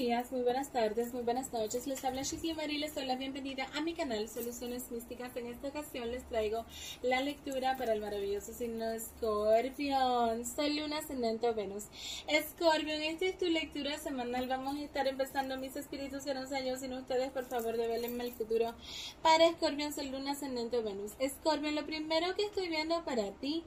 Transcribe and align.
días, 0.00 0.32
muy 0.32 0.40
buenas 0.40 0.72
tardes, 0.72 1.12
muy 1.12 1.24
buenas 1.24 1.52
noches. 1.52 1.86
Les 1.86 2.02
habla 2.06 2.22
Shisley 2.22 2.54
Marie, 2.54 2.78
les 2.78 2.94
doy 2.94 3.04
la 3.04 3.16
bienvenida 3.16 3.66
a 3.74 3.82
mi 3.82 3.92
canal 3.92 4.30
Soluciones 4.30 4.90
Místicas. 4.90 5.36
En 5.36 5.46
esta 5.46 5.68
ocasión 5.68 6.10
les 6.10 6.26
traigo 6.26 6.64
la 7.02 7.20
lectura 7.20 7.76
para 7.76 7.92
el 7.92 8.00
maravilloso 8.00 8.54
signo 8.54 8.88
de 8.88 8.98
Scorpion. 8.98 10.46
Soy 10.46 10.80
Luna 10.80 11.00
Ascendente 11.00 11.52
Venus. 11.52 11.84
Scorpion, 12.30 13.02
esta 13.02 13.26
es 13.26 13.36
tu 13.36 13.44
lectura 13.44 13.98
semanal. 13.98 14.48
Vamos 14.48 14.76
a 14.76 14.82
estar 14.82 15.06
empezando 15.06 15.58
mis 15.58 15.76
espíritus 15.76 16.24
que 16.24 16.32
no 16.32 16.46
sé 16.46 16.66
yo 16.66 16.78
sin 16.78 16.94
ustedes. 16.94 17.30
Por 17.30 17.44
favor, 17.44 17.76
develenme 17.76 18.24
el 18.24 18.32
futuro. 18.32 18.72
Para 19.20 19.52
Scorpion, 19.52 19.92
soy 19.92 20.08
Luna 20.08 20.32
Ascendente 20.32 20.80
Venus. 20.80 21.12
Scorpion, 21.22 21.74
lo 21.74 21.84
primero 21.84 22.34
que 22.36 22.46
estoy 22.46 22.70
viendo 22.70 23.04
para 23.04 23.32
ti 23.32 23.64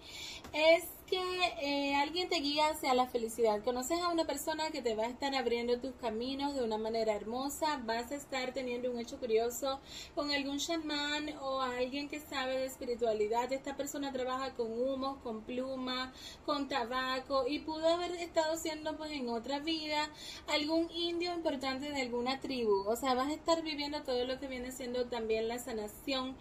es 0.52 0.86
que 1.14 1.54
eh, 1.62 1.96
alguien 1.96 2.28
te 2.28 2.38
guía 2.38 2.70
hacia 2.70 2.94
la 2.96 3.06
felicidad. 3.06 3.64
Conoces 3.64 4.00
a 4.02 4.10
una 4.10 4.26
persona 4.26 4.72
que 4.72 4.82
te 4.82 4.96
va 4.96 5.04
a 5.04 5.10
estar 5.10 5.36
abriendo 5.36 5.80
tus 5.80 5.94
caminos 5.94 6.56
de 6.56 6.64
una 6.64 6.80
manera 6.80 7.14
hermosa. 7.14 7.80
Vas 7.86 8.12
a 8.12 8.16
estar 8.16 8.52
teniendo 8.52 8.90
un 8.90 9.00
hecho 9.00 9.20
curioso 9.20 9.80
con 10.16 10.32
algún 10.32 10.58
chamán 10.58 11.30
o 11.42 11.62
alguien 11.62 12.10
que 12.10 12.20
sabe 12.20 12.58
de 12.58 12.66
espiritualidad. 12.66 13.52
Esta 13.54 13.78
persona 13.78 14.12
trabaja 14.12 14.56
con 14.56 14.72
humos, 14.72 15.20
con 15.22 15.44
pluma, 15.44 16.12
con 16.48 16.68
tabaco 16.68 17.46
y 17.48 17.60
pudo 17.60 17.88
haber 17.88 18.12
estado 18.16 18.58
siendo 18.58 18.98
pues 18.98 19.12
en 19.12 19.30
otra 19.30 19.60
vida 19.60 20.10
algún 20.48 20.90
indio 20.92 21.32
importante 21.34 21.92
de 21.92 22.02
alguna 22.02 22.40
tribu. 22.40 22.88
O 22.88 22.96
sea, 22.96 23.14
vas 23.14 23.28
a 23.28 23.34
estar 23.34 23.62
viviendo 23.62 24.02
todo 24.02 24.26
lo 24.26 24.40
que 24.40 24.48
viene 24.48 24.72
siendo 24.72 25.06
también 25.06 25.48
la 25.48 25.60
sanación 25.60 26.36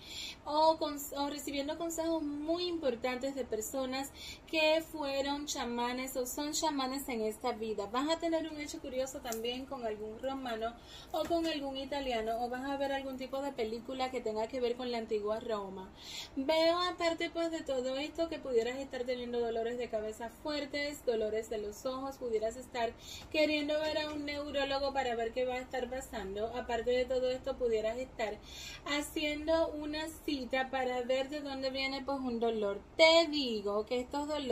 o, 0.47 0.79
con, 0.79 0.97
o 1.19 1.29
recibiendo 1.29 1.77
consejos 1.77 2.23
muy 2.23 2.65
importantes 2.65 3.35
de 3.35 3.45
personas 3.45 4.11
que 4.47 4.62
fueron 4.81 5.47
chamanes 5.47 6.17
o 6.17 6.27
son 6.27 6.53
chamanes 6.53 7.09
en 7.09 7.23
esta 7.23 7.53
vida. 7.53 7.87
Vas 7.87 8.09
a 8.09 8.19
tener 8.19 8.49
un 8.49 8.61
hecho 8.61 8.81
curioso 8.81 9.21
también 9.21 9.67
con 9.67 9.85
algún 9.85 10.19
romano 10.21 10.75
o 11.11 11.25
con 11.25 11.47
algún 11.47 11.77
italiano 11.77 12.37
o 12.41 12.49
vas 12.49 12.65
a 12.65 12.77
ver 12.77 12.93
algún 12.93 13.17
tipo 13.17 13.43
de 13.43 13.53
película 13.53 14.11
que 14.11 14.21
tenga 14.21 14.47
que 14.47 14.61
ver 14.61 14.77
con 14.77 14.93
la 14.93 14.99
antigua 14.99 15.41
Roma. 15.41 15.91
Veo 16.37 16.79
aparte 16.81 17.31
pues 17.31 17.51
de 17.51 17.63
todo 17.63 17.97
esto 17.97 18.29
que 18.29 18.39
pudieras 18.39 18.79
estar 18.79 19.05
teniendo 19.05 19.41
dolores 19.41 19.79
de 19.79 19.89
cabeza 19.89 20.31
fuertes, 20.43 21.05
dolores 21.05 21.51
de 21.51 21.59
los 21.59 21.85
ojos, 21.85 22.17
pudieras 22.19 22.57
estar 22.57 22.93
queriendo 23.31 23.79
ver 23.81 23.99
a 23.99 24.11
un 24.11 24.25
neurólogo 24.25 24.93
para 24.93 25.17
ver 25.17 25.33
qué 25.33 25.45
va 25.45 25.55
a 25.55 25.61
estar 25.61 25.91
pasando. 25.91 26.55
Aparte 26.57 26.91
de 26.91 27.05
todo 27.05 27.31
esto 27.31 27.57
pudieras 27.57 27.99
estar 27.99 28.39
haciendo 28.87 29.69
una 29.73 30.07
cita 30.25 30.71
para 30.71 31.03
ver 31.03 31.29
de 31.31 31.41
dónde 31.41 31.71
viene 31.71 32.03
pues 32.05 32.19
un 32.19 32.39
dolor. 32.39 32.81
Te 32.97 33.27
digo 33.29 33.87
que 33.87 34.01
estos 34.01 34.29
dolores 34.29 34.52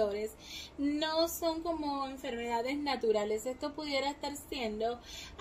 no 0.78 1.28
son 1.28 1.62
como 1.62 2.06
enfermedades 2.06 2.78
naturales. 2.78 3.46
Esto 3.46 3.74
pudiera 3.74 4.10
estar 4.10 4.34
siendo 4.36 5.00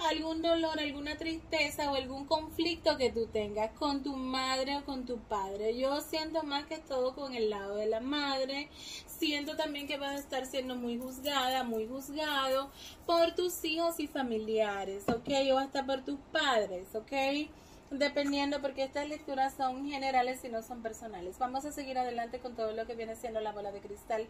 algún 0.10 0.42
dolor, 0.42 0.80
alguna 0.80 1.18
tristeza 1.18 1.92
o 1.92 1.96
algún 1.96 2.26
conflicto 2.26 2.98
que 2.98 3.12
tú 3.12 3.28
tengas 3.28 3.72
con 3.72 4.04
tu 4.04 4.16
madre 4.16 4.78
o 4.78 4.86
con 4.86 5.06
tu 5.06 5.18
padre. 5.18 5.78
Yo 5.78 6.02
siento 6.02 6.44
más 6.44 6.66
que 6.66 6.78
todo 6.78 7.16
con 7.16 7.36
el 7.36 7.50
lado 7.50 7.76
de 7.76 7.86
la 7.86 8.02
madre. 8.02 8.70
Siento 9.08 9.56
también 9.56 9.88
que 9.88 9.98
vas 9.98 10.16
a 10.16 10.20
estar 10.20 10.46
siendo 10.46 10.76
muy 10.76 10.98
juzgada, 10.98 11.64
muy 11.64 11.88
juzgado 11.88 12.72
por 13.06 13.36
tus 13.36 13.64
hijos 13.64 14.00
y 14.00 14.08
familiares, 14.08 15.04
¿ok? 15.08 15.30
O 15.54 15.58
hasta 15.58 15.86
por 15.86 16.04
tus 16.04 16.20
padres, 16.32 16.88
¿ok? 16.96 17.50
Dependiendo, 17.92 18.62
porque 18.62 18.84
estas 18.84 19.10
lecturas 19.10 19.56
son 19.56 19.90
generales 19.90 20.44
y 20.44 20.50
no 20.50 20.62
son 20.62 20.84
personales. 20.84 21.40
Vamos 21.40 21.66
a 21.66 21.72
seguir 21.72 21.98
adelante 21.98 22.38
con 22.38 22.56
todo 22.56 22.72
lo 22.72 22.86
que 22.86 22.94
viene 22.94 23.16
siendo 23.16 23.42
la 23.42 23.52
bola 23.52 23.72
de 23.72 23.80
cristal. 23.80 24.28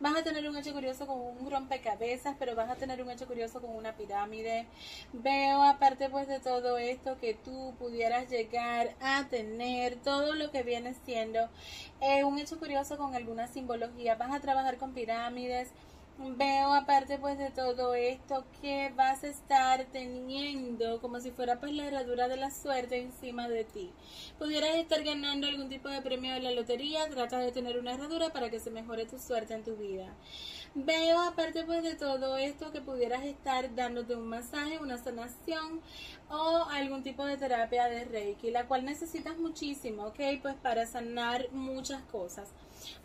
Vas 0.00 0.16
a 0.16 0.24
tener 0.24 0.48
un 0.48 0.56
hecho 0.56 0.72
curioso 0.72 1.06
con 1.06 1.20
un 1.20 1.50
rompecabezas, 1.50 2.36
pero 2.38 2.54
vas 2.54 2.70
a 2.70 2.76
tener 2.76 3.02
un 3.02 3.10
hecho 3.10 3.26
curioso 3.26 3.60
con 3.60 3.76
una 3.76 3.96
pirámide. 3.96 4.66
Veo, 5.12 5.62
aparte 5.62 6.08
pues 6.08 6.26
de 6.26 6.40
todo 6.40 6.78
esto, 6.78 7.18
que 7.18 7.34
tú 7.34 7.74
pudieras 7.78 8.30
llegar 8.30 8.94
a 9.02 9.28
tener 9.28 9.96
todo 9.96 10.34
lo 10.34 10.50
que 10.50 10.62
viene 10.62 10.94
siendo 11.04 11.50
eh, 12.00 12.24
un 12.24 12.38
hecho 12.38 12.58
curioso 12.58 12.96
con 12.96 13.14
alguna 13.14 13.46
simbología. 13.46 14.14
Vas 14.14 14.32
a 14.32 14.40
trabajar 14.40 14.78
con 14.78 14.94
pirámides 14.94 15.68
veo 16.18 16.72
aparte 16.74 17.18
pues 17.18 17.38
de 17.38 17.50
todo 17.50 17.94
esto 17.94 18.44
que 18.60 18.92
vas 18.96 19.24
a 19.24 19.28
estar 19.28 19.84
teniendo 19.92 21.00
como 21.00 21.20
si 21.20 21.30
fuera 21.30 21.58
pues 21.58 21.72
la 21.72 21.86
herradura 21.86 22.28
de 22.28 22.36
la 22.36 22.50
suerte 22.50 23.00
encima 23.00 23.48
de 23.48 23.64
ti. 23.64 23.90
Pudieras 24.38 24.76
estar 24.76 25.02
ganando 25.02 25.46
algún 25.46 25.68
tipo 25.68 25.88
de 25.88 26.02
premio 26.02 26.34
de 26.34 26.40
la 26.40 26.52
lotería, 26.52 27.08
trata 27.08 27.38
de 27.38 27.52
tener 27.52 27.78
una 27.78 27.94
herradura 27.94 28.30
para 28.30 28.50
que 28.50 28.60
se 28.60 28.70
mejore 28.70 29.06
tu 29.06 29.18
suerte 29.18 29.54
en 29.54 29.64
tu 29.64 29.76
vida. 29.76 30.14
Veo 30.74 31.20
aparte 31.20 31.64
pues 31.64 31.82
de 31.82 31.96
todo 31.96 32.38
esto 32.38 32.72
que 32.72 32.80
pudieras 32.80 33.24
estar 33.24 33.74
dándote 33.74 34.16
un 34.16 34.26
masaje, 34.26 34.78
una 34.78 34.96
sanación 34.96 35.82
o 36.30 36.64
algún 36.70 37.02
tipo 37.02 37.26
de 37.26 37.36
terapia 37.36 37.88
de 37.88 38.06
Reiki, 38.06 38.50
la 38.50 38.66
cual 38.66 38.86
necesitas 38.86 39.36
muchísimo, 39.36 40.06
¿ok? 40.06 40.20
Pues 40.40 40.54
para 40.54 40.86
sanar 40.86 41.52
muchas 41.52 42.02
cosas. 42.04 42.48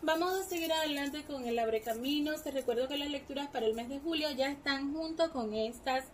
Vamos 0.00 0.32
a 0.32 0.44
seguir 0.44 0.72
adelante 0.72 1.24
con 1.24 1.46
el 1.46 1.58
Abre 1.58 1.82
Caminos. 1.82 2.42
Te 2.42 2.52
recuerdo 2.52 2.88
que 2.88 2.96
las 2.96 3.10
lecturas 3.10 3.48
para 3.48 3.66
el 3.66 3.74
mes 3.74 3.90
de 3.90 4.00
julio 4.00 4.30
ya 4.30 4.48
están 4.48 4.94
junto 4.94 5.30
con 5.30 5.52
estas 5.52 6.06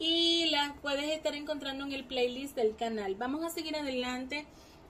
y 0.00 0.46
las 0.50 0.76
puedes 0.80 1.08
estar 1.10 1.36
encontrando 1.36 1.84
en 1.84 1.92
el 1.92 2.04
playlist 2.04 2.56
del 2.56 2.74
canal. 2.74 3.14
Vamos 3.14 3.44
a 3.44 3.50
seguir 3.50 3.76
adelante 3.76 4.44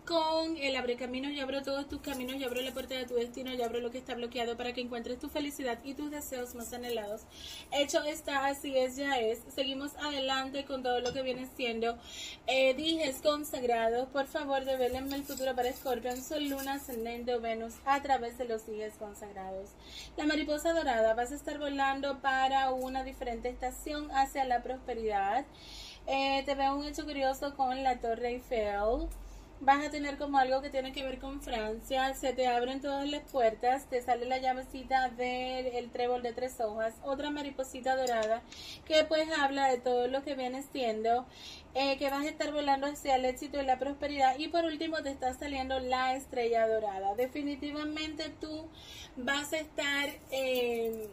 con 0.07 0.57
el 0.57 0.77
abre 0.77 0.97
caminos, 0.97 1.33
yo 1.35 1.43
abro 1.43 1.63
todos 1.63 1.89
tus 1.89 2.01
caminos, 2.01 2.37
yo 2.39 2.47
abro 2.47 2.63
la 2.63 2.73
puerta 2.73 2.95
de 2.95 3.07
tu 3.07 3.15
destino, 3.15 3.53
yo 3.53 3.65
abro 3.65 3.81
lo 3.81 3.91
que 3.91 3.99
está 3.99 4.15
bloqueado 4.15 4.57
para 4.57 4.73
que 4.73 4.81
encuentres 4.81 5.19
tu 5.19 5.29
felicidad 5.29 5.79
y 5.85 5.95
tus 5.95 6.13
deseos 6.13 6.55
más 6.55 6.73
anhelados. 6.73 7.23
Hecho 7.73 8.03
está, 8.05 8.47
así 8.47 8.77
es, 8.79 8.97
ya 8.97 9.19
es. 9.19 9.41
Seguimos 9.53 9.97
adelante 9.97 10.65
con 10.65 10.85
todo 10.85 11.01
lo 11.01 11.13
que 11.13 11.23
viene 11.23 11.49
siendo 11.57 11.99
eh, 12.47 12.75
dijes 12.75 13.21
consagrados. 13.21 14.09
Por 14.09 14.27
favor, 14.27 14.65
develenme 14.65 15.17
el 15.17 15.25
futuro 15.25 15.57
para 15.57 15.73
Scorpion, 15.73 16.23
Sol, 16.23 16.49
Luna, 16.49 16.75
Ascendente 16.75 17.37
Venus 17.39 17.75
a 17.85 18.01
través 18.01 18.39
de 18.39 18.45
los 18.45 18.65
dijes 18.67 18.95
consagrados. 18.99 19.71
La 20.17 20.25
mariposa 20.25 20.73
dorada, 20.73 21.15
vas 21.15 21.33
a 21.33 21.35
estar 21.35 21.59
volando 21.59 22.21
para 22.21 22.71
una 22.71 23.03
diferente 23.03 23.49
estación 23.49 24.09
hacia 24.13 24.45
la 24.45 24.63
prosperidad. 24.63 25.45
Eh, 26.07 26.45
te 26.47 26.55
veo 26.55 26.77
un 26.77 26.85
hecho 26.85 27.05
curioso 27.05 27.57
con 27.57 27.83
la 27.83 27.99
Torre 27.99 28.29
Eiffel 28.29 29.09
vas 29.61 29.85
a 29.85 29.91
tener 29.91 30.19
como 30.19 30.39
algo 30.39 30.61
que 30.63 30.71
tiene 30.71 30.93
que 30.93 31.03
ver 31.03 31.19
con 31.19 31.41
Francia, 31.41 32.15
se 32.15 32.33
te 32.33 32.47
abren 32.47 32.81
todas 32.81 33.09
las 33.09 33.23
puertas, 33.31 33.89
te 33.89 34.03
sale 34.03 34.27
la 34.27 34.39
llavecita 34.39 35.09
del 35.11 35.91
trébol 35.91 36.23
de 36.23 36.33
tres 36.33 36.61
hojas, 36.61 36.95
otra 37.03 37.31
mariposita 37.31 37.97
dorada 37.97 38.43
que 38.85 39.05
pues 39.05 39.29
habla 39.39 39.69
de 39.69 39.79
todo 39.79 40.09
lo 40.09 40.23
que 40.23 40.35
viene 40.35 40.63
siendo, 40.63 41.27
eh, 41.75 41.97
que 41.99 42.11
vas 42.11 42.25
a 42.25 42.29
estar 42.29 42.53
volando 42.53 42.87
hacia 42.87 43.17
el 43.17 43.25
éxito 43.25 43.61
y 43.61 43.65
la 43.65 43.79
prosperidad 43.79 44.39
y 44.39 44.49
por 44.49 44.65
último 44.65 45.03
te 45.03 45.11
está 45.11 45.33
saliendo 45.35 45.79
la 45.81 46.15
estrella 46.15 46.67
dorada. 46.67 47.15
Definitivamente 47.15 48.31
tú 48.41 48.69
vas 49.17 49.53
a 49.53 49.59
estar... 49.59 50.09
Eh, 50.31 51.09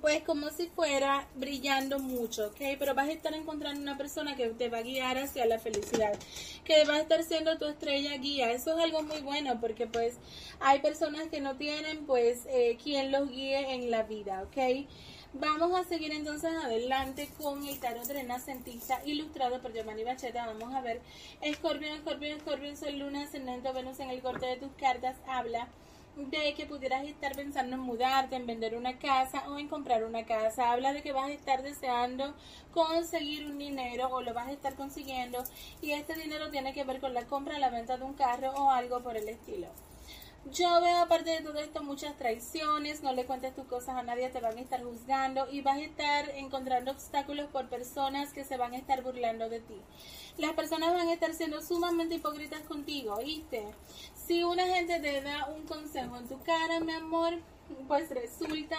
pues 0.00 0.22
como 0.22 0.50
si 0.50 0.66
fuera 0.68 1.26
brillando 1.34 1.98
mucho, 1.98 2.48
¿ok? 2.48 2.60
Pero 2.78 2.94
vas 2.94 3.08
a 3.08 3.12
estar 3.12 3.34
encontrando 3.34 3.80
una 3.80 3.96
persona 3.96 4.36
que 4.36 4.48
te 4.48 4.68
va 4.68 4.78
a 4.78 4.82
guiar 4.82 5.18
hacia 5.18 5.46
la 5.46 5.58
felicidad, 5.58 6.12
que 6.64 6.84
va 6.84 6.94
a 6.94 7.00
estar 7.00 7.22
siendo 7.24 7.58
tu 7.58 7.66
estrella 7.66 8.16
guía. 8.16 8.52
Eso 8.52 8.76
es 8.76 8.84
algo 8.84 9.02
muy 9.02 9.20
bueno 9.22 9.60
porque 9.60 9.86
pues 9.86 10.16
hay 10.60 10.80
personas 10.80 11.28
que 11.28 11.40
no 11.40 11.56
tienen 11.56 12.06
pues 12.06 12.46
eh, 12.48 12.78
quien 12.82 13.10
los 13.12 13.30
guíe 13.30 13.74
en 13.74 13.90
la 13.90 14.02
vida, 14.02 14.42
¿ok? 14.42 14.86
Vamos 15.34 15.78
a 15.78 15.84
seguir 15.84 16.12
entonces 16.12 16.50
adelante 16.64 17.28
con 17.36 17.66
el 17.66 17.78
tarot 17.80 18.06
renacentista 18.06 19.02
ilustrado 19.04 19.60
por 19.60 19.74
Giovanni 19.74 20.02
Bacheta. 20.02 20.46
Vamos 20.46 20.74
a 20.74 20.80
ver, 20.80 21.02
Escorpión, 21.42 21.92
Escorpión, 21.92 22.38
Escorpión, 22.38 22.76
Sol, 22.76 22.98
Luna, 22.98 23.24
Ascendente, 23.24 23.70
Venus 23.72 24.00
en 24.00 24.10
el 24.10 24.22
corte 24.22 24.46
de 24.46 24.56
tus 24.56 24.72
cartas 24.72 25.16
habla 25.26 25.68
de 26.18 26.54
que 26.54 26.66
pudieras 26.66 27.04
estar 27.04 27.36
pensando 27.36 27.76
en 27.76 27.82
mudarte, 27.82 28.34
en 28.34 28.46
vender 28.46 28.74
una 28.74 28.98
casa 28.98 29.48
o 29.48 29.58
en 29.58 29.68
comprar 29.68 30.04
una 30.04 30.26
casa. 30.26 30.72
Habla 30.72 30.92
de 30.92 31.02
que 31.02 31.12
vas 31.12 31.28
a 31.28 31.32
estar 31.32 31.62
deseando 31.62 32.34
conseguir 32.72 33.46
un 33.46 33.56
dinero 33.56 34.08
o 34.10 34.20
lo 34.20 34.34
vas 34.34 34.48
a 34.48 34.52
estar 34.52 34.74
consiguiendo 34.74 35.44
y 35.80 35.92
este 35.92 36.14
dinero 36.14 36.50
tiene 36.50 36.74
que 36.74 36.84
ver 36.84 37.00
con 37.00 37.14
la 37.14 37.26
compra, 37.26 37.58
la 37.58 37.70
venta 37.70 37.96
de 37.96 38.04
un 38.04 38.14
carro 38.14 38.50
o 38.50 38.70
algo 38.70 39.00
por 39.00 39.16
el 39.16 39.28
estilo. 39.28 39.68
Yo 40.52 40.80
veo 40.80 40.98
aparte 40.98 41.30
de 41.30 41.40
todo 41.42 41.58
esto 41.58 41.82
muchas 41.82 42.16
traiciones, 42.16 43.02
no 43.02 43.12
le 43.12 43.26
cuentes 43.26 43.54
tus 43.54 43.66
cosas 43.66 43.96
a 43.96 44.02
nadie, 44.02 44.30
te 44.30 44.40
van 44.40 44.56
a 44.56 44.60
estar 44.60 44.82
juzgando 44.82 45.46
y 45.50 45.60
vas 45.60 45.76
a 45.76 45.82
estar 45.82 46.28
encontrando 46.30 46.92
obstáculos 46.92 47.48
por 47.50 47.68
personas 47.68 48.32
que 48.32 48.44
se 48.44 48.56
van 48.56 48.72
a 48.72 48.78
estar 48.78 49.02
burlando 49.02 49.48
de 49.50 49.60
ti. 49.60 49.74
Las 50.38 50.52
personas 50.52 50.94
van 50.94 51.08
a 51.08 51.12
estar 51.12 51.34
siendo 51.34 51.60
sumamente 51.60 52.14
hipócritas 52.14 52.62
contigo, 52.62 53.18
¿viste? 53.18 53.62
Si 54.14 54.42
una 54.42 54.66
gente 54.66 55.00
te 55.00 55.20
da 55.20 55.46
un 55.46 55.66
consejo 55.66 56.16
en 56.16 56.28
tu 56.28 56.40
cara, 56.42 56.80
mi 56.80 56.92
amor, 56.92 57.34
pues 57.86 58.08
resulta 58.10 58.78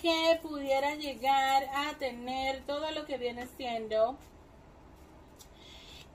que 0.00 0.38
pudiera 0.42 0.94
llegar 0.94 1.68
a 1.74 1.98
tener 1.98 2.64
todo 2.64 2.90
lo 2.92 3.04
que 3.04 3.18
viene 3.18 3.46
siendo 3.56 4.16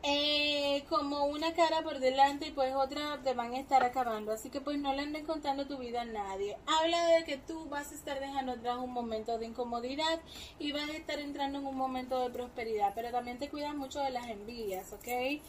eh, 0.03 0.83
como 0.89 1.25
una 1.25 1.53
cara 1.53 1.83
por 1.83 2.00
delante 2.00 2.48
y 2.48 2.51
pues 2.51 2.74
otra 2.74 3.19
te 3.24 3.33
van 3.33 3.53
a 3.53 3.59
estar 3.59 3.83
acabando. 3.83 4.31
Así 4.31 4.50
que 4.50 4.62
pues 4.62 4.80
no 4.80 4.94
le 4.94 5.03
andes 5.03 5.25
contando 5.25 5.68
tu 5.68 5.77
vida 5.77 6.01
a 6.01 6.06
nadie. 6.06 6.57
Habla 6.65 7.06
de 7.07 7.24
que 7.24 7.38
tú 7.38 7.68
vas 7.69 7.92
a 7.92 7.95
estar 7.95 8.19
dejando 8.19 8.53
atrás 8.53 8.77
un 8.77 8.92
momento 8.92 9.38
de 9.38 9.45
incomodidad 9.45 10.19
y 10.59 10.71
vas 10.71 10.89
a 10.89 10.98
estar 10.98 11.19
entrando 11.19 11.59
en 11.59 11.65
un 11.65 11.77
momento 11.77 12.19
de 12.19 12.30
prosperidad. 12.31 12.94
Pero 12.95 13.12
también 13.12 13.38
te 13.38 13.50
cuidas 13.50 13.75
mucho 13.75 14.00
de 14.00 14.12
las 14.12 14.27
envidias, 14.27 14.92
¿ok? 14.94 15.42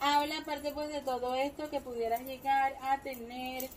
Habla 0.00 0.38
aparte 0.38 0.70
pues 0.72 0.90
de 0.90 1.00
todo 1.00 1.34
esto 1.34 1.70
que 1.70 1.80
pudieras 1.80 2.22
llegar 2.22 2.76
a 2.82 2.98
tener 2.98 3.68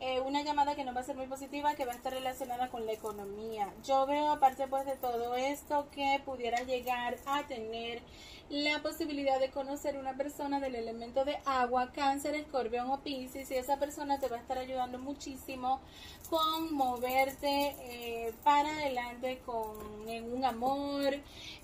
eh, 0.00 0.20
una 0.20 0.42
llamada 0.42 0.74
que 0.74 0.84
no 0.84 0.92
va 0.92 1.00
a 1.00 1.04
ser 1.04 1.16
muy 1.16 1.26
positiva, 1.26 1.74
que 1.74 1.86
va 1.86 1.92
a 1.92 1.96
estar 1.96 2.12
relacionada 2.12 2.68
con 2.68 2.84
la 2.84 2.92
economía. 2.92 3.72
Yo 3.82 4.04
veo 4.06 4.30
aparte 4.30 4.66
pues 4.66 4.84
de 4.84 4.96
todo 4.96 5.34
esto 5.36 5.88
que 5.90 6.20
pudieras 6.24 6.66
llegar 6.66 7.16
a 7.24 7.46
tener 7.46 8.02
la 8.50 8.82
posibilidad 8.82 9.38
de 9.38 9.50
conocer 9.50 9.96
una 9.96 10.16
persona 10.16 10.58
del 10.58 10.74
elemento 10.74 11.24
de 11.24 11.38
agua, 11.46 11.92
cáncer, 11.92 12.34
escorpión 12.34 12.90
o 12.90 12.98
piscis 12.98 13.48
y 13.52 13.54
esa 13.54 13.78
persona 13.78 14.18
te 14.18 14.26
va 14.26 14.38
a 14.38 14.40
estar 14.40 14.58
ayudando 14.58 14.98
muchísimo 14.98 15.80
con 16.28 16.74
moverte 16.74 17.76
eh, 17.78 18.32
para 18.42 18.70
adelante 18.70 19.38
con 19.46 20.08
en 20.08 20.32
un 20.32 20.44
amor, 20.44 21.14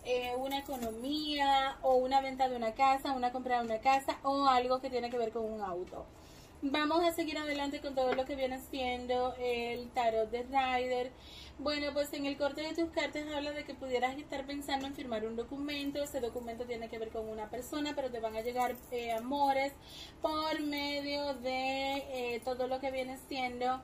eh, 0.04 0.32
una 0.38 0.58
economía 0.58 1.76
o 1.82 1.96
una 1.96 2.20
venta 2.20 2.48
de 2.48 2.54
una 2.54 2.72
casa, 2.72 3.12
una 3.12 3.32
compra 3.32 3.58
de 3.58 3.64
una 3.66 3.80
casa 3.80 4.18
o 4.22 4.46
algo 4.46 4.80
que 4.80 4.88
tiene 4.88 5.10
que 5.10 5.18
ver 5.18 5.32
con 5.32 5.44
un 5.44 5.62
auto. 5.62 6.06
Vamos 6.72 7.04
a 7.04 7.12
seguir 7.12 7.38
adelante 7.38 7.80
con 7.80 7.94
todo 7.94 8.12
lo 8.14 8.24
que 8.24 8.34
viene 8.34 8.58
siendo 8.58 9.36
el 9.38 9.88
tarot 9.90 10.28
de 10.30 10.42
Rider. 10.42 11.12
Bueno, 11.60 11.92
pues 11.92 12.12
en 12.12 12.26
el 12.26 12.36
corte 12.36 12.62
de 12.62 12.74
tus 12.74 12.90
cartas 12.90 13.22
habla 13.32 13.52
de 13.52 13.64
que 13.64 13.74
pudieras 13.74 14.18
estar 14.18 14.44
pensando 14.46 14.88
en 14.88 14.94
firmar 14.94 15.24
un 15.26 15.36
documento. 15.36 16.02
Ese 16.02 16.18
documento 16.18 16.64
tiene 16.64 16.88
que 16.88 16.98
ver 16.98 17.10
con 17.10 17.28
una 17.28 17.48
persona, 17.50 17.92
pero 17.94 18.10
te 18.10 18.18
van 18.18 18.34
a 18.34 18.40
llegar 18.40 18.74
eh, 18.90 19.12
amores 19.12 19.74
por 20.20 20.60
medio 20.60 21.34
de 21.34 22.34
eh, 22.34 22.40
todo 22.44 22.66
lo 22.66 22.80
que 22.80 22.90
viene 22.90 23.16
siendo 23.28 23.80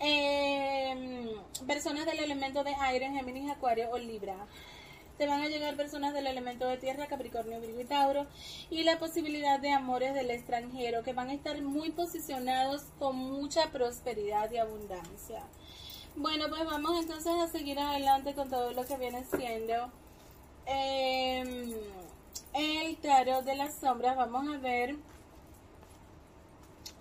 em, 0.00 1.28
personas 1.68 2.04
del 2.06 2.18
elemento 2.18 2.64
de 2.64 2.74
aire, 2.80 3.12
Géminis, 3.12 3.48
Acuario 3.48 3.90
o 3.92 3.98
Libra 3.98 4.36
te 5.18 5.26
van 5.26 5.42
a 5.42 5.48
llegar 5.48 5.76
personas 5.76 6.12
del 6.14 6.26
elemento 6.26 6.66
de 6.66 6.76
tierra, 6.76 7.06
Capricornio, 7.06 7.60
Virgo 7.60 7.80
y 7.80 7.84
Tauro, 7.84 8.26
y 8.70 8.82
la 8.84 8.98
posibilidad 8.98 9.58
de 9.60 9.70
amores 9.70 10.14
del 10.14 10.30
extranjero 10.30 11.02
que 11.02 11.12
van 11.12 11.30
a 11.30 11.34
estar 11.34 11.60
muy 11.62 11.90
posicionados 11.90 12.84
con 12.98 13.16
mucha 13.16 13.70
prosperidad 13.70 14.50
y 14.50 14.58
abundancia. 14.58 15.42
Bueno, 16.16 16.46
pues 16.48 16.64
vamos 16.64 16.98
entonces 17.00 17.32
a 17.34 17.48
seguir 17.48 17.78
adelante 17.78 18.34
con 18.34 18.48
todo 18.48 18.72
lo 18.72 18.84
que 18.86 18.96
viene 18.96 19.24
siendo 19.24 19.90
em, 20.64 21.74
el 22.54 22.96
tarot 22.96 23.44
de 23.44 23.54
las 23.54 23.74
sombras. 23.74 24.16
Vamos 24.16 24.54
a 24.54 24.58
ver. 24.58 24.96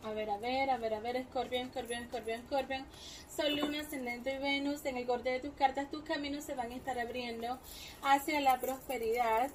A 0.05 0.13
ver, 0.13 0.29
a 0.29 0.37
ver, 0.37 0.69
a 0.69 0.77
ver, 0.77 0.93
a 0.93 0.99
ver, 0.99 1.15
escorpión, 1.15 1.65
escorpión, 1.65 2.03
escorpión, 2.03 2.41
escorpión. 2.41 2.85
Sol, 3.35 3.55
Luna, 3.55 3.81
Ascendente 3.81 4.35
y 4.35 4.37
Venus. 4.37 4.85
En 4.85 4.97
el 4.97 5.07
corte 5.07 5.31
de 5.31 5.39
tus 5.39 5.55
cartas, 5.55 5.89
tus 5.89 6.03
caminos 6.03 6.43
se 6.43 6.53
van 6.53 6.71
a 6.71 6.75
estar 6.75 6.99
abriendo 6.99 7.57
hacia 8.03 8.39
la 8.39 8.59
prosperidad. 8.59 9.49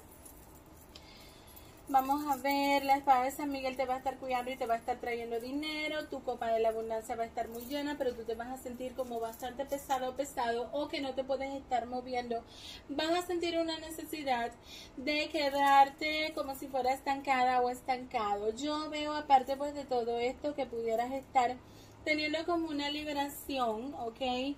Vamos 1.91 2.23
a 2.25 2.37
ver, 2.37 2.85
la 2.85 2.95
espada 2.95 3.25
de 3.25 3.31
San 3.31 3.51
Miguel 3.51 3.75
te 3.75 3.85
va 3.85 3.95
a 3.95 3.97
estar 3.97 4.17
cuidando 4.17 4.49
y 4.49 4.55
te 4.55 4.65
va 4.65 4.75
a 4.75 4.77
estar 4.77 4.97
trayendo 5.01 5.41
dinero, 5.41 6.07
tu 6.07 6.23
copa 6.23 6.47
de 6.47 6.61
la 6.61 6.69
abundancia 6.69 7.17
va 7.17 7.23
a 7.23 7.25
estar 7.25 7.49
muy 7.49 7.63
llena, 7.63 7.97
pero 7.97 8.13
tú 8.13 8.23
te 8.23 8.33
vas 8.33 8.47
a 8.47 8.55
sentir 8.55 8.95
como 8.95 9.19
bastante 9.19 9.65
pesado, 9.65 10.15
pesado 10.15 10.69
o 10.71 10.87
que 10.87 11.01
no 11.01 11.13
te 11.15 11.25
puedes 11.25 11.53
estar 11.53 11.87
moviendo. 11.87 12.45
Vas 12.87 13.11
a 13.11 13.27
sentir 13.27 13.57
una 13.57 13.77
necesidad 13.79 14.51
de 14.95 15.27
quedarte 15.27 16.31
como 16.33 16.55
si 16.55 16.67
fuera 16.69 16.93
estancada 16.93 17.59
o 17.59 17.69
estancado. 17.69 18.55
Yo 18.55 18.89
veo 18.89 19.13
aparte 19.13 19.57
pues 19.57 19.73
de 19.73 19.83
todo 19.83 20.17
esto 20.17 20.55
que 20.55 20.65
pudieras 20.65 21.11
estar 21.11 21.57
teniendo 22.05 22.45
como 22.45 22.69
una 22.69 22.89
liberación, 22.89 23.93
¿ok? 23.95 24.55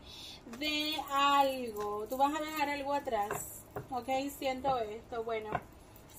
De 0.60 0.94
algo. 1.10 2.06
Tú 2.08 2.16
vas 2.16 2.36
a 2.36 2.44
dejar 2.44 2.70
algo 2.70 2.94
atrás, 2.94 3.64
¿ok? 3.90 4.30
Siento 4.38 4.78
esto. 4.78 5.24
Bueno. 5.24 5.73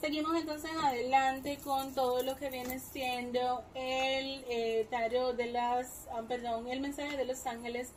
Seguimos 0.05 0.37
entonces 0.37 0.71
adelante 0.83 1.59
con 1.65 1.95
todo 1.95 2.23
lo 2.23 2.37
que 2.37 2.51
viene 2.51 2.79
siendo 2.79 3.65
el 3.73 4.45
eh, 4.51 4.87
tarot 4.91 5.35
de 5.35 5.47
las, 5.47 6.07
ah, 6.13 6.21
perdón, 6.29 6.69
el 6.69 6.83
mensaje 6.83 7.17
de 7.17 7.25
los 7.25 7.47
ángeles. 7.47 7.91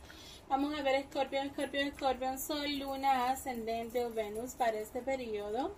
Vamos 0.48 0.72
a 0.72 0.82
ver 0.82 0.94
Escorpión, 0.94 1.48
Escorpión, 1.48 1.88
Escorpión, 1.88 2.38
Sol, 2.38 2.78
Luna, 2.78 3.28
Ascendente 3.28 4.06
o 4.06 4.10
Venus 4.10 4.54
para 4.54 4.78
este 4.78 5.02
periodo. 5.02 5.74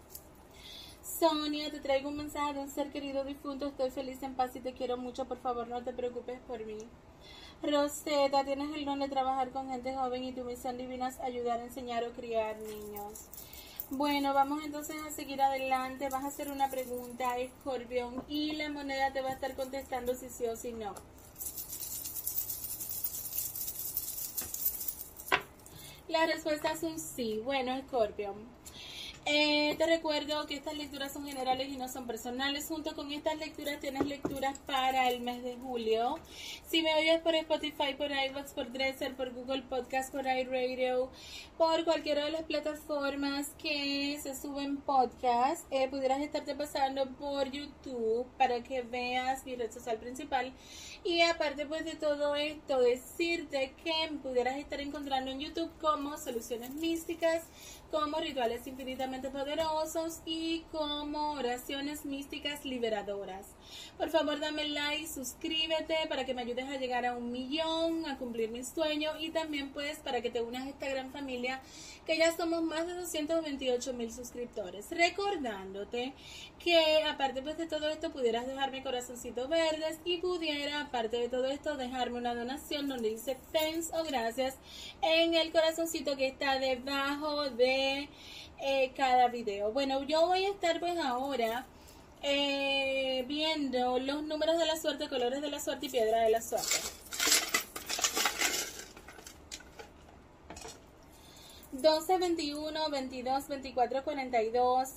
Sonia, 1.03 1.69
te 1.69 1.81
traigo 1.81 2.11
un 2.11 2.19
mensaje 2.19 2.55
de 2.55 2.61
un 2.61 2.71
ser 2.71 2.93
querido 2.93 3.25
difunto. 3.25 3.67
Estoy 3.67 3.91
feliz, 3.91 4.23
en 4.23 4.37
paz 4.37 4.55
y 4.55 4.61
te 4.61 4.73
quiero 4.73 4.97
mucho. 4.97 5.25
Por 5.25 5.38
favor, 5.38 5.67
no 5.67 5.82
te 5.82 5.93
preocupes 5.93 6.38
por 6.47 6.65
mí. 6.65 6.79
Rosetta, 7.61 8.44
tienes 8.44 8.73
el 8.77 8.85
don 8.85 9.00
de 9.00 9.09
trabajar 9.09 9.50
con 9.50 9.69
gente 9.69 9.97
joven 9.97 10.23
y 10.23 10.32
tu 10.32 10.44
misión 10.44 10.79
divina 10.79 11.09
es 11.09 11.19
ayudar 11.19 11.59
enseñar 11.59 12.05
o 12.05 12.12
criar 12.12 12.56
niños. 12.61 13.29
Bueno, 13.91 14.33
vamos 14.35 14.63
entonces 14.65 14.97
a 15.05 15.11
seguir 15.11 15.43
adelante. 15.43 16.09
Vas 16.11 16.23
a 16.23 16.29
hacer 16.29 16.49
una 16.51 16.71
pregunta, 16.71 17.37
Escorpión, 17.39 18.23
y 18.29 18.53
la 18.53 18.71
moneda 18.71 19.13
te 19.13 19.21
va 19.21 19.31
a 19.31 19.33
estar 19.33 19.57
contestando 19.57 20.15
si 20.15 20.29
sí 20.29 20.47
o 20.47 20.57
si 20.57 20.73
no. 20.73 20.95
La 26.07 26.25
respuesta 26.27 26.73
es 26.73 26.85
un 26.85 27.01
sí. 27.01 27.41
Bueno, 27.45 27.75
Escorpión. 27.75 28.60
Eh, 29.32 29.77
te 29.79 29.87
recuerdo 29.87 30.44
que 30.49 30.56
estas 30.56 30.77
lecturas 30.77 31.13
son 31.13 31.25
generales 31.25 31.69
y 31.69 31.77
no 31.77 31.89
son 31.89 32.05
personales. 32.05 32.67
Junto 32.67 32.96
con 32.96 33.13
estas 33.13 33.39
lecturas 33.39 33.79
tienes 33.79 34.05
lecturas 34.05 34.58
para 34.67 35.08
el 35.08 35.20
mes 35.20 35.44
de 35.44 35.56
julio. 35.56 36.19
Si 36.69 36.82
me 36.82 36.93
oyes 36.96 37.20
por 37.20 37.37
Spotify, 37.37 37.94
por 37.96 38.10
iVoox, 38.10 38.53
por 38.55 38.72
Dresser, 38.72 39.15
por 39.15 39.32
Google 39.32 39.63
Podcast, 39.63 40.13
por 40.13 40.27
iRadio, 40.27 41.13
por 41.56 41.84
cualquiera 41.84 42.25
de 42.25 42.32
las 42.32 42.43
plataformas 42.43 43.53
que 43.56 44.19
se 44.20 44.34
suben 44.34 44.79
podcast, 44.79 45.65
eh, 45.70 45.87
pudieras 45.89 46.20
estarte 46.20 46.56
pasando 46.56 47.06
por 47.10 47.49
YouTube 47.53 48.27
para 48.37 48.65
que 48.65 48.82
veas 48.82 49.46
mi 49.46 49.55
red 49.55 49.70
social 49.70 49.99
principal. 49.99 50.53
Y 51.05 51.20
aparte 51.20 51.67
pues 51.67 51.84
de 51.84 51.94
todo 51.94 52.34
esto, 52.34 52.81
decirte 52.81 53.75
que 53.84 54.10
pudieras 54.25 54.56
estar 54.56 54.81
encontrando 54.81 55.31
en 55.31 55.39
YouTube 55.39 55.70
como 55.81 56.19
soluciones 56.19 56.70
místicas 56.70 57.44
como 57.91 58.19
rituales 58.19 58.67
infinitamente 58.67 59.31
poderosos 59.31 60.20
y 60.25 60.61
como 60.73 61.32
oraciones 61.32 62.05
místicas 62.05 62.65
liberadoras. 62.65 63.47
Por 63.99 64.11
favor, 64.11 64.41
dame 64.41 64.69
like, 64.69 65.06
suscríbete 65.06 65.97
para 66.09 66.25
que 66.25 66.35
me 66.35 66.43
ayudes 66.43 66.69
a 66.69 66.77
llegar 66.77 67.05
a 67.05 67.17
un 67.17 67.31
millón, 67.32 68.06
a 68.06 68.19
cumplir 68.19 68.51
mis 68.51 68.69
sueños 68.69 69.15
y 69.20 69.31
también 69.31 69.70
pues 69.70 69.99
para 69.99 70.20
que 70.20 70.31
te 70.31 70.41
unas 70.41 70.67
a 70.67 70.70
esta 70.70 70.89
gran 70.89 71.11
familia 71.11 71.61
que 72.06 72.17
ya 72.17 72.35
somos 72.37 72.63
más 72.63 72.87
de 72.87 72.94
228 72.94 73.93
mil 73.94 74.13
suscriptores. 74.13 74.91
Recordándote 74.91 76.15
que 76.59 77.03
aparte 77.05 77.43
pues 77.43 77.59
de 77.59 77.67
todo 77.67 77.89
esto 77.89 78.11
pudieras 78.11 78.47
dejarme 78.47 78.82
corazoncito 78.82 79.49
verdes 79.49 79.99
y 80.05 80.19
pudiera 80.19 80.82
aparte 80.82 81.19
de 81.19 81.29
todo 81.29 81.47
esto 81.47 81.77
dejarme 81.77 82.19
una 82.19 82.35
donación 82.35 82.89
donde 82.89 83.11
dice 83.11 83.37
thanks 83.53 83.91
o 83.93 84.05
gracias 84.05 84.56
en 85.03 85.35
el 85.35 85.53
corazoncito 85.53 86.17
que 86.17 86.29
está 86.29 86.59
debajo 86.59 87.51
de 87.51 87.80
eh, 88.60 88.93
cada 88.96 89.29
video. 89.29 89.72
Bueno, 89.72 90.03
yo 90.03 90.27
voy 90.27 90.44
a 90.44 90.51
estar 90.51 90.81
pues 90.81 90.99
ahora 90.99 91.67
eh, 92.22 93.25
viendo 93.27 93.99
los 93.99 94.22
números 94.22 94.58
de 94.58 94.67
la 94.67 94.77
suerte, 94.77 95.08
colores 95.08 95.41
de 95.41 95.51
la 95.51 95.60
suerte 95.60 95.87
y 95.87 95.89
piedra 95.89 96.20
de 96.20 96.31
la 96.31 96.43
suerte. 96.43 96.77
12, 101.72 102.19
21, 102.19 102.91
22, 102.91 103.49
24, 103.49 104.05
42, 104.05 104.91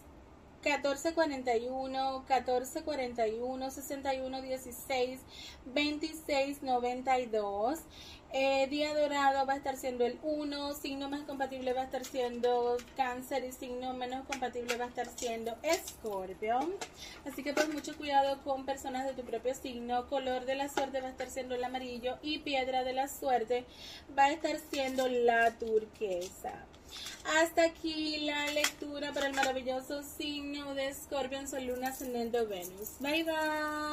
1441, 0.64 2.24
1441, 2.28 3.72
61, 3.72 4.42
16, 4.42 5.20
26, 5.66 6.64
92. 6.64 7.80
Eh, 8.36 8.66
día 8.68 8.96
dorado 8.96 9.46
va 9.46 9.54
a 9.54 9.58
estar 9.58 9.78
siendo 9.78 10.08
el 10.08 10.18
1, 10.24 10.74
signo 10.74 11.08
más 11.08 11.22
compatible 11.22 11.72
va 11.74 11.82
a 11.82 11.84
estar 11.84 12.04
siendo 12.04 12.78
cáncer 12.98 13.46
y 13.46 13.52
signo 13.52 13.94
menos 13.94 14.26
compatible 14.26 14.76
va 14.76 14.86
a 14.86 14.88
estar 14.88 15.08
siendo 15.08 15.56
escorpio. 15.62 16.60
Así 17.28 17.44
que 17.44 17.54
pues 17.54 17.72
mucho 17.72 17.96
cuidado 17.96 18.42
con 18.44 18.66
personas 18.66 19.06
de 19.06 19.14
tu 19.14 19.22
propio 19.22 19.54
signo. 19.54 20.08
Color 20.08 20.46
de 20.46 20.56
la 20.56 20.68
suerte 20.68 21.00
va 21.00 21.10
a 21.10 21.12
estar 21.12 21.30
siendo 21.30 21.54
el 21.54 21.64
amarillo 21.64 22.18
y 22.24 22.40
piedra 22.40 22.84
de 22.84 22.94
la 22.94 23.08
suerte 23.08 23.66
va 24.18 24.26
a 24.26 24.32
estar 24.32 24.58
siendo 24.72 25.08
la 25.08 25.52
turquesa. 25.52 26.66
Hasta 27.42 27.64
aquí 27.64 28.18
la 28.26 28.48
lectura 28.52 29.14
para 29.14 29.28
el 29.28 29.34
maravilloso 29.34 30.04
signo 30.04 30.76
de 30.76 30.88
Escorpio 30.90 31.40
en 31.40 31.48
su 31.48 31.58
luna 31.60 31.90
ascendente 31.90 32.42
Venus. 32.46 32.98
Bye 33.00 33.24
bye. 33.24 33.84